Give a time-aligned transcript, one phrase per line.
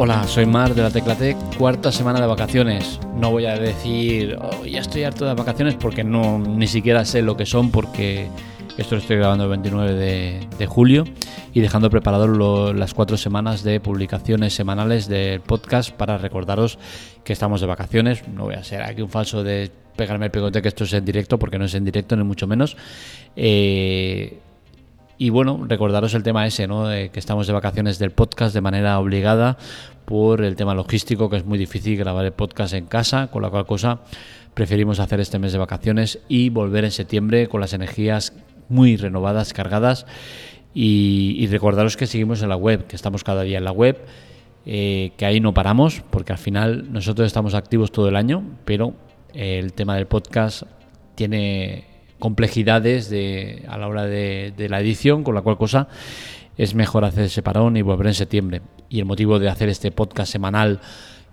[0.00, 3.00] Hola, soy Mar de la Teclatec, cuarta semana de vacaciones.
[3.16, 7.20] No voy a decir, oh, ya estoy harto de vacaciones porque no, ni siquiera sé
[7.20, 8.28] lo que son porque
[8.76, 11.02] esto lo estoy grabando el 29 de, julio
[11.52, 16.78] y dejando preparado las cuatro semanas de publicaciones semanales del podcast para recordaros
[17.24, 18.22] que estamos de vacaciones.
[18.28, 21.04] No voy a ser aquí un falso de pegarme el pegote que esto es en
[21.04, 22.76] directo porque no es en directo ni mucho menos.
[23.34, 24.38] Eh,
[25.18, 26.86] y bueno, recordaros el tema ese, ¿no?
[26.86, 29.58] que estamos de vacaciones del podcast de manera obligada
[30.04, 33.50] por el tema logístico, que es muy difícil grabar el podcast en casa, con la
[33.50, 34.00] cual cosa
[34.54, 38.32] preferimos hacer este mes de vacaciones y volver en septiembre con las energías
[38.68, 40.06] muy renovadas, cargadas.
[40.72, 43.98] Y, recordaros que seguimos en la web, que estamos cada día en la web,
[44.66, 48.94] eh, que ahí no paramos, porque al final nosotros estamos activos todo el año, pero
[49.34, 50.62] el tema del podcast
[51.16, 55.88] tiene complejidades de, a la hora de, la edición, con la cual cosa
[56.56, 58.62] es mejor hacer ese parón y volver en septiembre.
[58.88, 60.80] Y el motivo de hacer este podcast semanal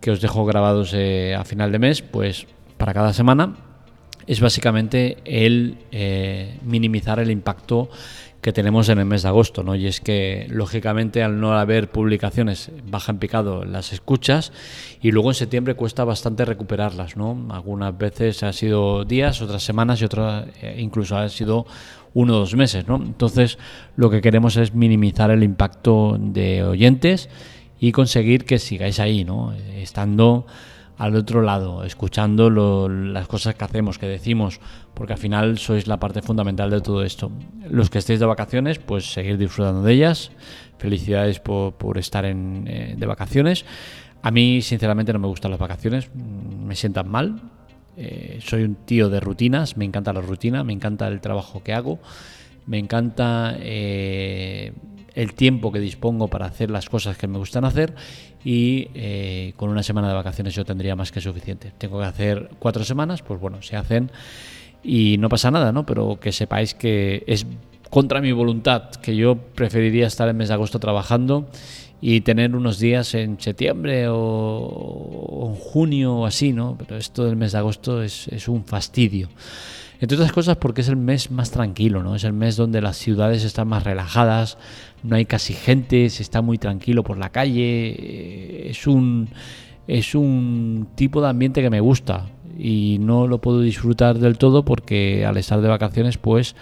[0.00, 3.56] que os dejo grabados eh, a final de mes, pues para cada semana,
[4.28, 7.88] es básicamente el eh, minimizar el impacto
[8.40, 9.74] que tenemos en el mes de agosto, ¿no?
[9.74, 14.52] Y es que lógicamente al no haber publicaciones baja en picado las escuchas
[15.02, 17.48] y luego en septiembre cuesta bastante recuperarlas, ¿no?
[17.50, 21.66] Algunas veces ha sido días, otras semanas y otras eh, incluso ha sido
[22.14, 22.96] uno o dos meses, ¿no?
[22.96, 23.58] Entonces
[23.96, 27.28] lo que queremos es minimizar el impacto de oyentes
[27.80, 29.52] y conseguir que sigáis ahí, ¿no?
[29.76, 30.46] Estando
[30.98, 32.50] al otro lado, escuchando
[32.88, 34.60] las cosas que hacemos, que decimos,
[34.94, 37.30] porque al final sois la parte fundamental de todo esto.
[37.70, 40.32] Los que estéis de vacaciones, pues seguir disfrutando de ellas.
[40.78, 43.64] Felicidades por, estar en, eh, de vacaciones.
[44.22, 47.42] A mí, sinceramente, no me gustan las vacaciones, me sientan mal.
[47.96, 51.74] Eh, soy un tío de rutinas, me encanta la rutina, me encanta el trabajo que
[51.74, 52.00] hago,
[52.66, 54.72] me encanta eh,
[55.18, 57.92] el tiempo que dispongo para hacer las cosas que me gustan hacer
[58.44, 61.72] y eh, con una semana de vacaciones yo tendría más que suficiente.
[61.76, 64.12] Tengo que hacer cuatro semanas, pues bueno, se hacen
[64.84, 65.84] y no pasa nada, ¿no?
[65.84, 67.46] Pero que sepáis que es
[67.90, 71.48] contra mi voluntad, que yo preferiría estar en mes de agosto trabajando
[72.00, 76.76] y tener unos días en septiembre o, en junio o así, ¿no?
[76.78, 79.30] Pero esto del mes de agosto es, es un fastidio.
[80.00, 82.14] Entre otras cosas porque es el mes más tranquilo, ¿no?
[82.14, 84.58] Es el mes donde las ciudades están más relajadas,
[85.02, 87.96] no hay casi gente, se está muy tranquilo por la calle.
[87.98, 89.28] Eh, es un,
[89.86, 92.26] es un tipo de ambiente que me gusta
[92.58, 96.54] y no lo puedo disfrutar del todo porque al estar de vacaciones, pues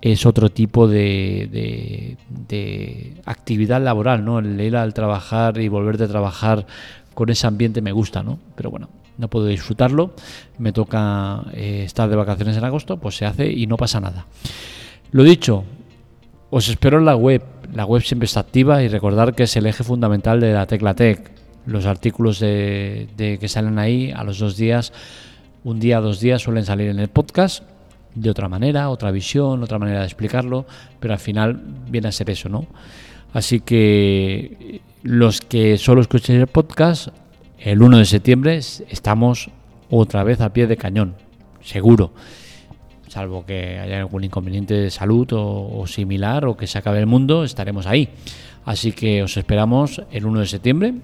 [0.00, 2.16] es otro tipo de,
[2.48, 4.40] de, actividad laboral, ¿no?
[4.40, 6.66] El ir al trabajar y volver de trabajar
[7.14, 8.40] con ese ambiente me gusta, ¿no?
[8.56, 10.14] Pero bueno, no puedo disfrutarlo,
[10.58, 14.26] me toca eh, estar de vacaciones en agosto, pues se hace y no pasa nada.
[15.10, 15.64] Lo dicho,
[16.50, 17.42] os espero en la web,
[17.72, 20.94] la web siempre está activa y recordar que es el eje fundamental de la Tecla
[20.94, 21.30] Tech.
[21.64, 24.92] Los artículos de, que salen ahí a los dos días,
[25.64, 27.62] un día, dos días suelen salir en el podcast
[28.14, 30.66] de otra manera, otra visión, otra manera de explicarlo,
[31.00, 32.66] pero al final viene a ser eso, ¿no?
[33.32, 37.08] Así que los que solo escuchéis el podcast,
[37.64, 39.50] el 1 de septiembre estamos
[39.88, 41.14] otra vez a pie de cañón,
[41.62, 42.12] seguro.
[43.08, 47.44] Salvo que haya algún inconveniente de salud o, similar o que se acabe el mundo,
[47.44, 48.08] estaremos ahí.
[48.64, 50.94] Así que os esperamos el 1 de septiembre.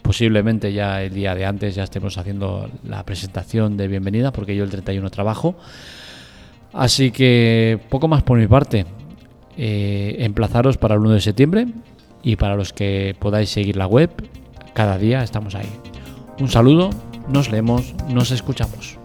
[0.00, 4.64] Posiblemente ya el día de antes ya estemos haciendo la presentación de bienvenida porque yo
[4.64, 5.56] el 31 trabajo.
[6.72, 8.86] Así que poco más por mi parte.
[9.56, 11.66] Eh, emplazaros para el 1 de septiembre
[12.22, 14.10] y para los que podáis seguir la web,
[14.72, 15.89] cada día estamos ahí.
[16.40, 16.88] Un saludo,
[17.28, 18.98] nos leemos, nos escuchamos.